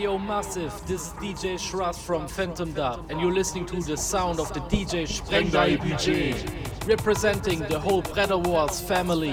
[0.00, 4.40] Yo, Massive, this is DJ Shraz from Phantom Dub, and you're listening to the sound
[4.40, 6.50] of the DJ Spreng Budget,
[6.86, 9.32] representing the whole Bretter Wars family.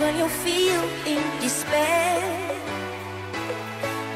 [0.00, 2.20] when you feel in despair.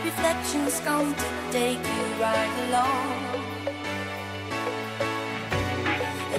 [0.04, 3.34] Reflections come to take you right along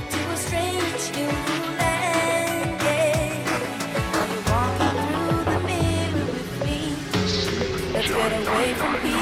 [0.09, 1.31] to a strange new
[1.79, 2.81] land.
[2.85, 4.19] Yeah.
[4.19, 6.79] are you Walking through the mirror with me.
[7.93, 9.14] Let's get away from here.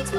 [0.00, 0.14] It's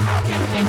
[0.00, 0.60] Yeah.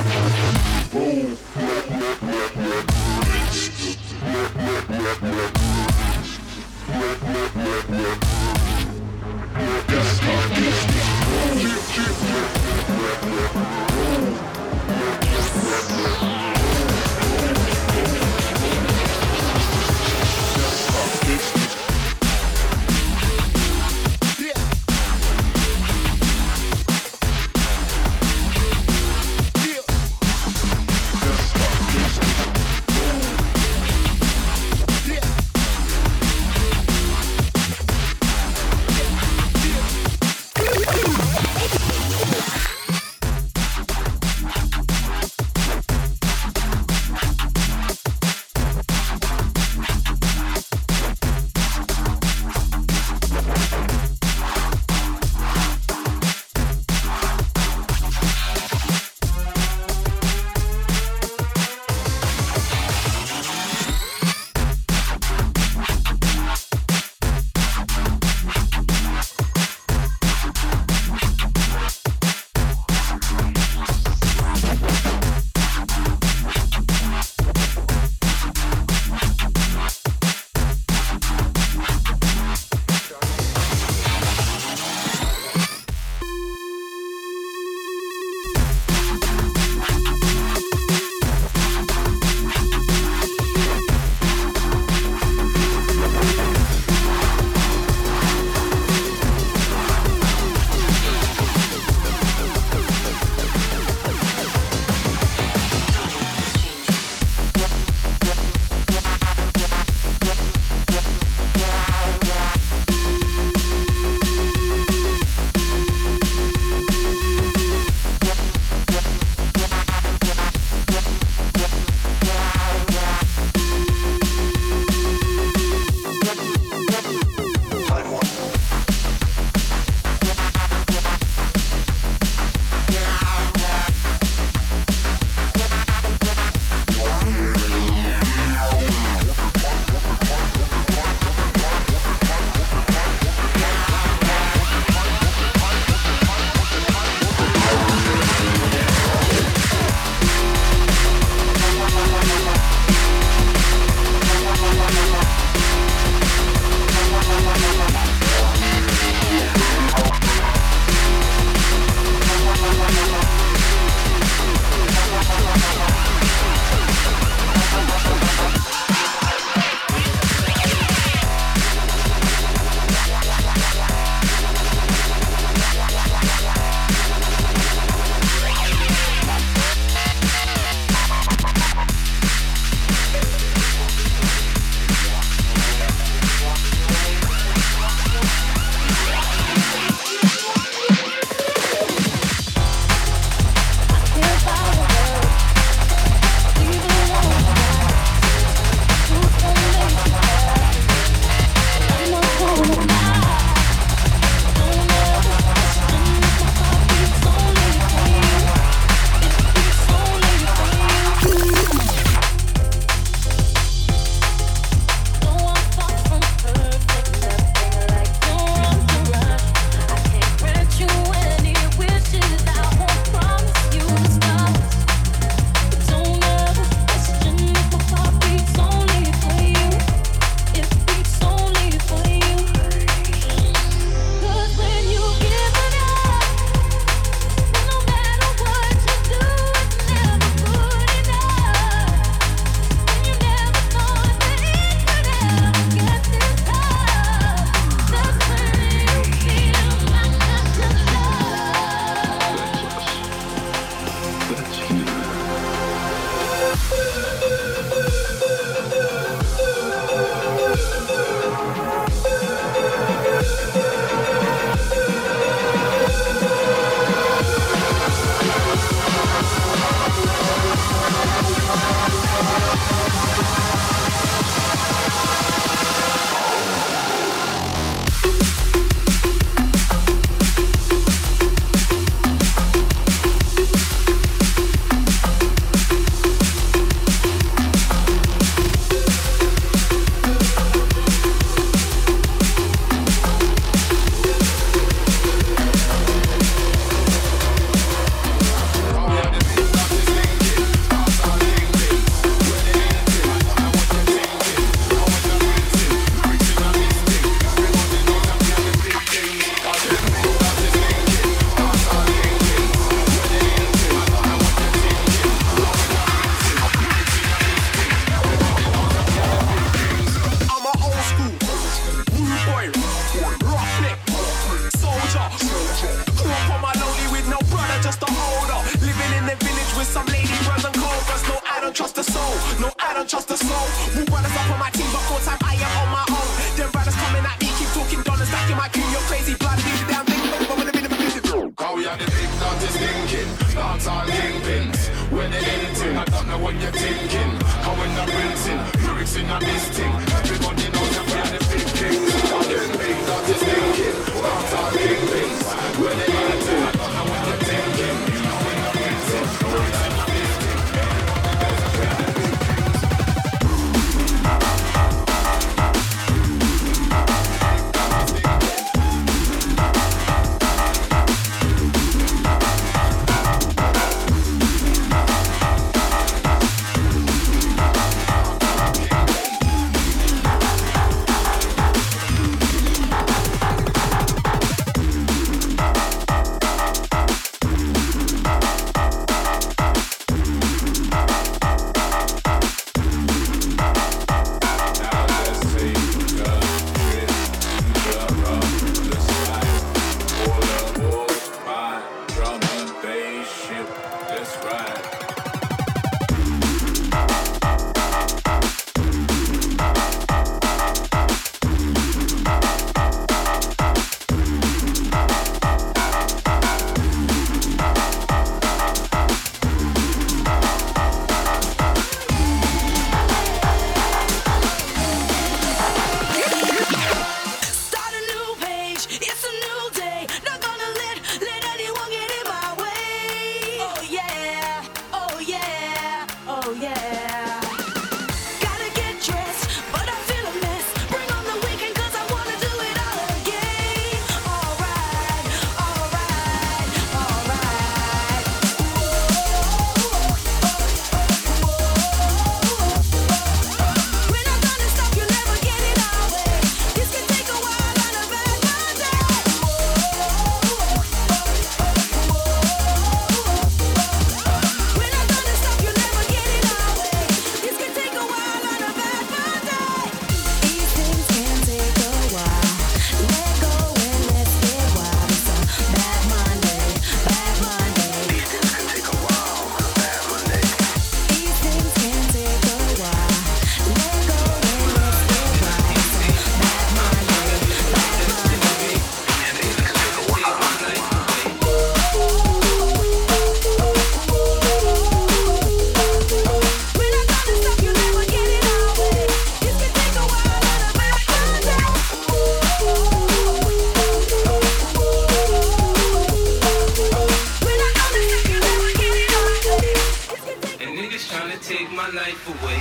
[512.06, 512.41] giveaway.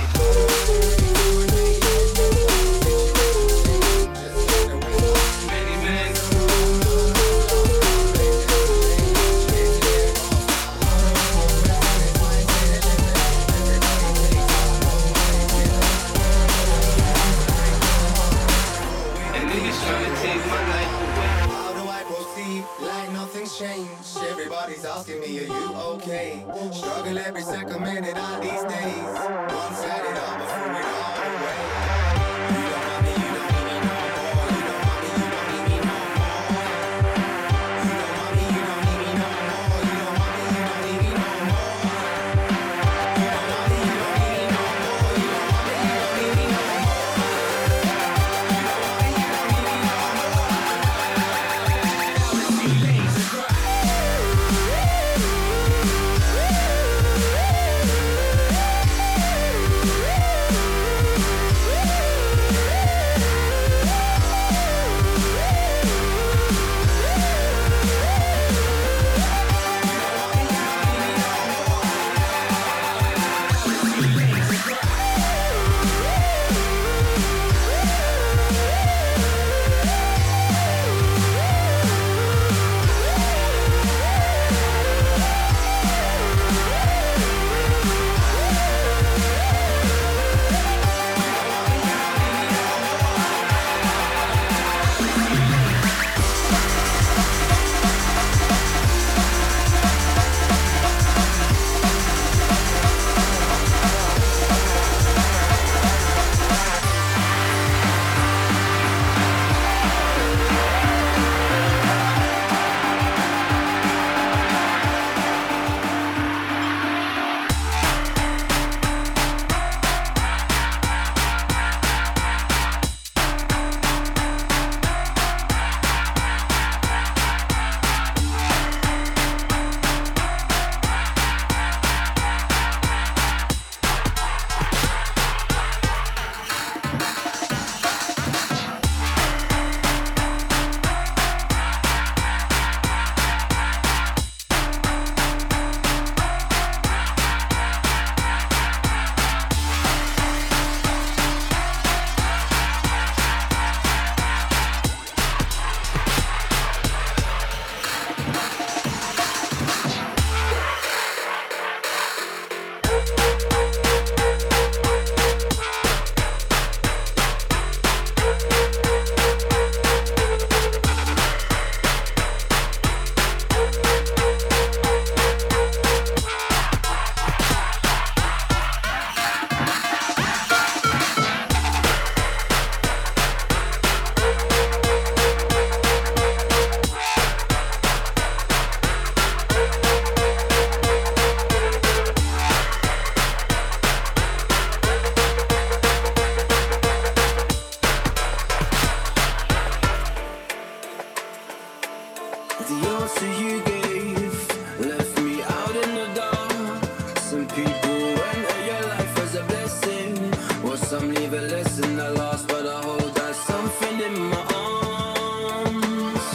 [210.93, 216.25] I'm leaving, less than the last, but I hold that something in my arms.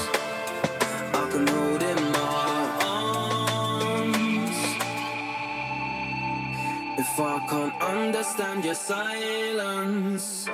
[1.12, 2.56] I can hold in my
[3.90, 4.58] arms.
[6.98, 10.48] If I can't understand your silence,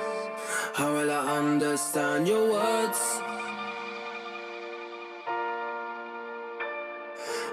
[0.73, 2.99] how will I understand your words?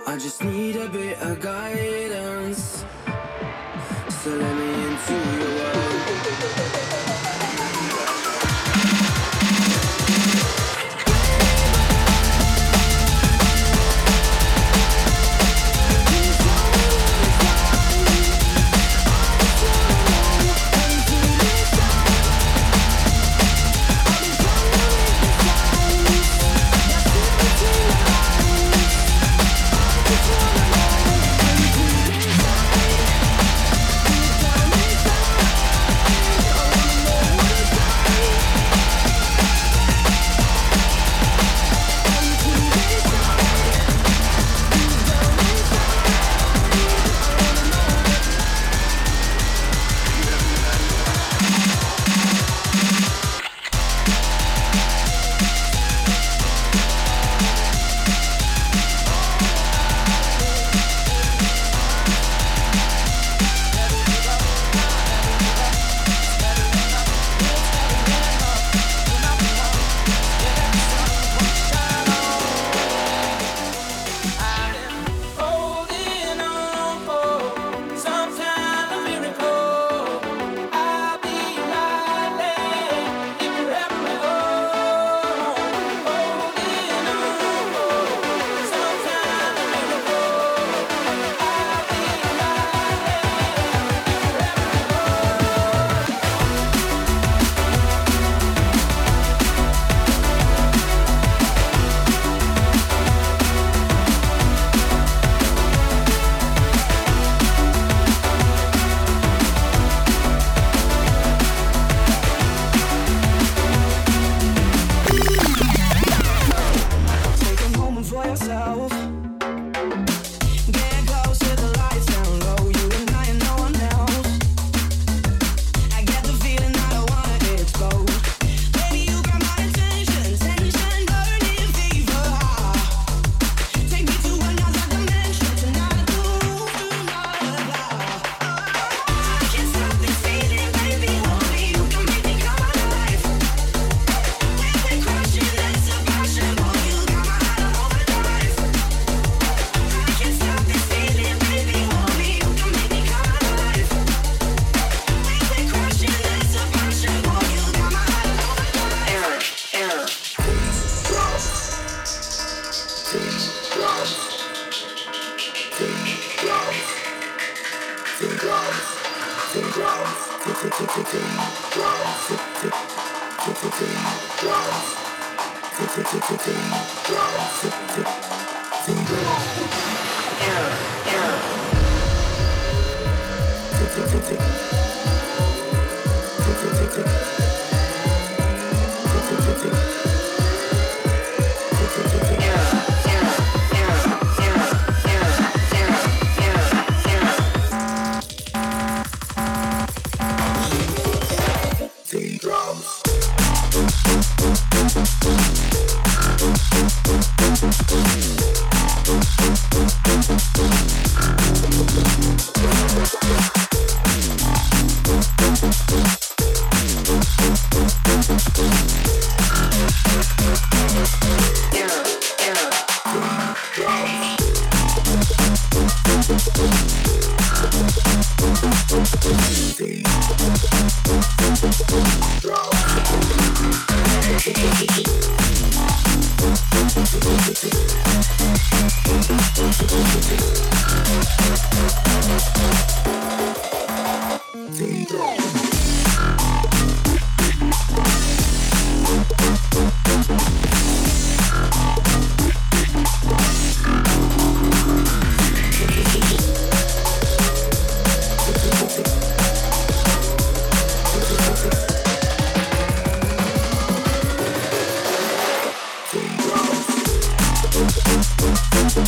[0.08, 2.84] I just need a bit of guidance.
[4.24, 5.89] So let me into your world.
[6.40, 6.89] Thank you.